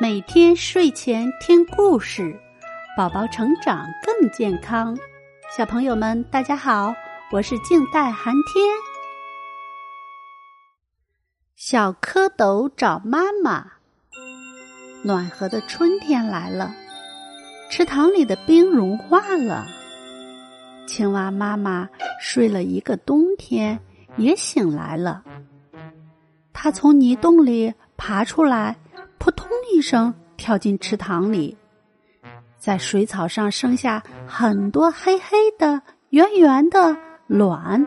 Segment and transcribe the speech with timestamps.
[0.00, 2.38] 每天睡前听故事，
[2.96, 4.96] 宝宝成长更健康。
[5.56, 6.94] 小朋友们，大家好，
[7.32, 8.64] 我是静待寒天。
[11.54, 13.72] 小蝌蚪找妈妈。
[15.02, 16.74] 暖和的春天来了，
[17.70, 19.66] 池塘里的冰融化了。
[20.86, 21.88] 青蛙妈妈
[22.20, 23.78] 睡了一个冬天，
[24.16, 25.22] 也醒来了。
[26.52, 28.76] 它从泥洞里爬出来，
[29.26, 31.56] 扑通一声跳进池塘里，
[32.58, 37.84] 在水草上生下很多黑黑的、圆圆的卵。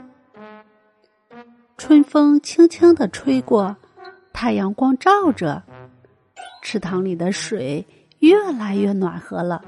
[1.78, 3.74] 春风轻轻的吹过，
[4.34, 5.64] 太阳光照着，
[6.62, 7.88] 池塘里的水
[8.20, 9.64] 越来越暖和了。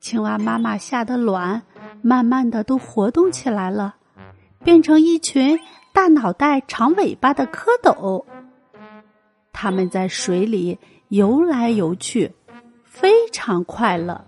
[0.00, 1.60] 青蛙妈妈下的卵。
[2.00, 3.94] 慢慢的，都活动起来了，
[4.64, 5.60] 变成一群
[5.92, 8.24] 大脑袋、长尾巴的蝌蚪。
[9.52, 12.32] 它们在水里游来游去，
[12.84, 14.24] 非常快乐。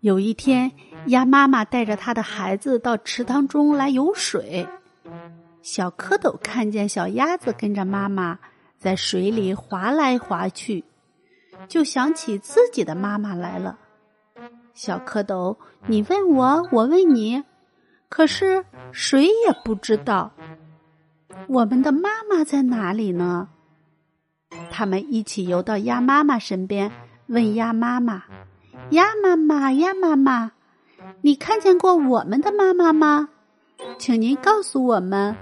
[0.00, 0.72] 有一天，
[1.06, 4.66] 鸭妈妈带着它的孩子到池塘中来游水。
[5.60, 8.38] 小蝌蚪看见小鸭子跟着妈妈
[8.78, 10.84] 在水里划来划去，
[11.66, 13.78] 就想起自己的妈妈来了。
[14.72, 15.56] 小蝌蚪，
[15.86, 17.42] 你问我，我问你，
[18.08, 20.32] 可是谁也不知道
[21.48, 23.48] 我们的妈妈在哪里呢？
[24.70, 26.90] 他们一起游到鸭妈妈身边，
[27.26, 28.24] 问鸭妈妈
[28.90, 30.52] ：“鸭妈妈，鸭妈妈，
[31.20, 33.28] 你看见过我们的妈妈吗？
[33.98, 35.36] 请您告诉我们，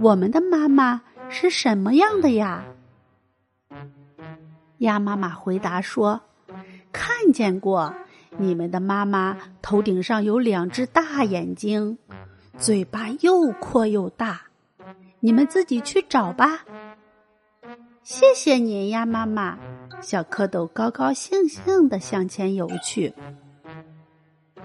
[0.00, 2.64] 我们的妈妈是什么样的呀？”
[4.78, 6.20] 鸭妈妈回答说
[6.92, 7.94] ：“看见过。”
[8.38, 11.96] 你们的妈妈头顶上有两只大眼睛，
[12.58, 14.42] 嘴巴又阔又大，
[15.20, 16.62] 你们自己去找吧。
[18.08, 19.58] 谢谢您呀，妈妈。
[20.00, 23.12] 小蝌蚪高高兴兴的向前游去。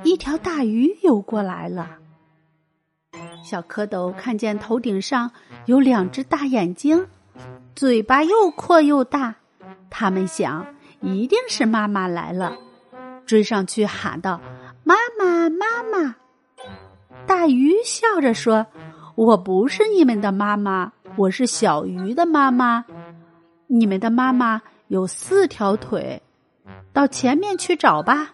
[0.04, 1.98] 一条大鱼游过来了，
[3.44, 5.32] 小蝌蚪看见头顶上
[5.66, 7.08] 有两只大眼睛，
[7.76, 9.34] 嘴巴又阔又大，
[9.90, 10.64] 他们想，
[11.00, 12.56] 一定是妈妈来了。
[13.26, 14.40] 追上去喊道
[14.86, 16.16] ：“妈妈，妈妈！”
[17.26, 18.68] 大鱼笑着说
[19.18, 22.86] ：“我不是你们的妈妈，我是小鱼的妈妈。
[23.74, 26.22] 你们的妈妈有四条腿，
[26.92, 28.34] 到前面去找吧。”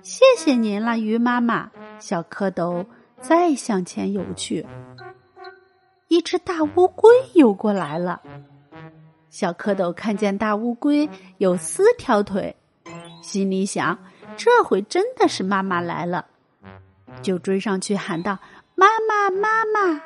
[0.00, 1.70] 谢谢您了，鱼妈妈。
[1.98, 2.86] 小蝌蚪
[3.20, 4.64] 再向前游去，
[6.06, 8.22] 一只大乌龟游过来了。
[9.28, 12.54] 小蝌蚪看见大乌龟有四条腿。
[13.22, 13.98] 心里想
[14.36, 16.26] ：“这回真的是妈妈来了。”
[17.22, 18.38] 就追上去喊道
[18.74, 20.00] ：“妈妈，妈妈！”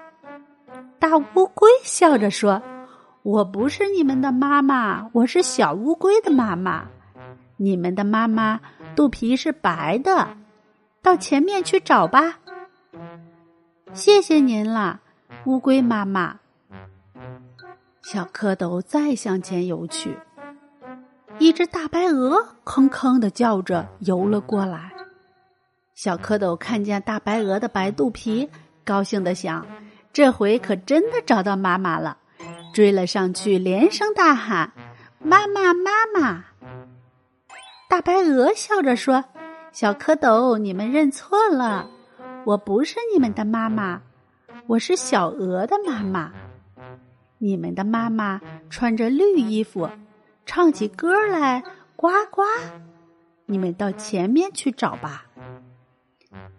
[0.99, 2.61] 大乌龟笑着说
[3.27, 6.87] ：“我不是你们的妈妈，我是小乌龟的妈妈。
[7.57, 8.61] 你们的妈妈
[8.95, 10.29] 肚皮是白的，
[11.03, 12.39] 到前面去找吧。”
[13.93, 15.01] 谢谢您了，
[15.45, 16.39] 乌龟妈妈。
[18.01, 20.17] 小蝌蚪再向前游去。
[21.41, 24.93] 一只大白鹅吭吭的叫着游了过来，
[25.97, 28.49] 小蝌蚪看见大白鹅的白肚皮，
[28.85, 29.67] 高兴的想：
[30.13, 32.19] 这回可真的找到妈妈了。
[32.77, 34.71] 追了上去，连声大喊
[35.19, 36.45] ：“妈妈，妈妈！”
[37.89, 39.25] 大白鹅笑着说
[39.73, 41.89] ：“小蝌蚪，你们认错了，
[42.45, 44.03] 我不是你们的妈妈，
[44.67, 46.31] 我是小鹅的妈妈。
[47.39, 49.89] 你们的妈妈穿着绿衣服。”
[50.45, 51.65] 唱起歌来，
[51.97, 52.43] 呱呱！
[53.47, 55.25] 你们到前面去找吧。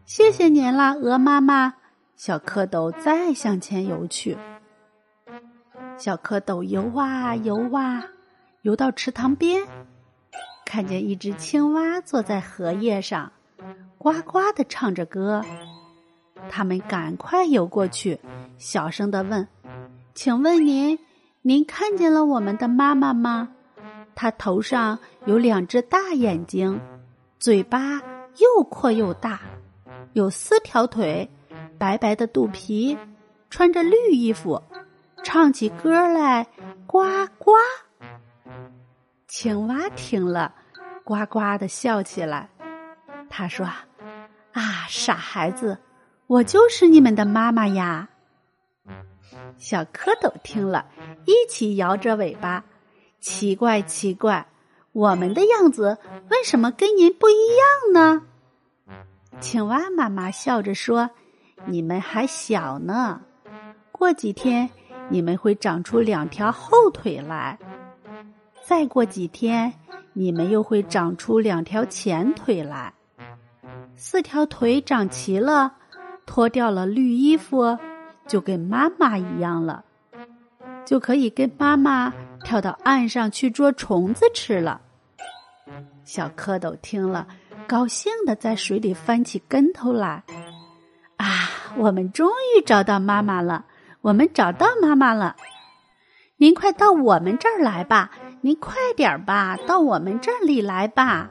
[0.07, 1.75] 谢谢您啦，鹅妈妈。
[2.15, 4.35] 小蝌蚪再向前游去。
[5.97, 8.05] 小蝌蚪游啊游啊，
[8.61, 9.63] 游到池塘边，
[10.63, 13.31] 看见一只青蛙坐在荷叶上，
[13.97, 15.43] 呱呱的唱着歌。
[16.49, 18.19] 他们赶快游过去，
[18.59, 19.47] 小声的问
[20.13, 20.99] ：“请问您，
[21.41, 23.49] 您看见了我们的妈妈吗？”
[24.13, 26.79] 她头上有两只大眼睛，
[27.39, 28.01] 嘴巴
[28.37, 29.41] 又阔又大，
[30.13, 31.27] 有四条腿，
[31.79, 32.97] 白白的肚皮，
[33.49, 34.61] 穿着绿衣服，
[35.27, 36.47] 唱起歌来
[36.85, 37.01] 呱
[37.37, 37.51] 呱。
[39.27, 40.55] 青蛙听了，
[41.03, 42.49] 呱呱的笑起来。
[43.29, 43.65] 他说
[44.55, 45.77] ：“啊，傻孩子，
[46.27, 48.07] 我就是你们的妈妈呀。”
[49.59, 50.85] 小蝌蚪听了，
[51.25, 52.63] 一起摇着尾巴。
[53.19, 54.47] 奇怪，奇怪，
[54.93, 55.97] 我们的样子
[56.29, 58.21] 为什么跟您不一样呢？
[59.41, 61.09] 青蛙妈妈笑着说
[61.67, 63.19] ：“你们还小呢，
[63.91, 64.69] 过几天
[65.09, 67.57] 你们会长出两条后腿来。”
[68.65, 69.73] 再过几天，
[70.11, 72.93] 你们又会长出两条前腿来。
[73.95, 75.73] 四条腿长齐了，
[76.25, 77.77] 脱掉了绿衣服，
[78.27, 79.85] 就跟妈妈一样了，
[80.85, 82.13] 就可以跟妈妈
[82.43, 84.81] 跳到岸上去捉虫子吃了。
[86.03, 87.25] 小蝌蚪听了，
[87.67, 90.23] 高兴的在水里翻起跟头来。
[91.15, 91.25] 啊，
[91.77, 93.65] 我们终于找到妈妈了！
[94.07, 95.35] 我们找到妈妈了！
[96.37, 98.09] 您快到我们这儿来吧！
[98.39, 101.29] 您快点吧，到我们这里来吧！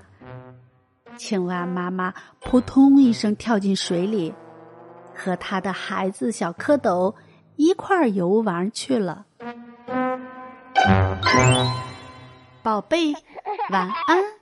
[1.17, 2.13] 青蛙妈妈
[2.43, 4.35] 扑通一声跳进水里，
[5.15, 7.15] 和他的孩子小蝌蚪
[7.57, 9.25] 一块儿游玩去了。
[12.63, 13.15] 宝贝，
[13.71, 14.36] 晚安。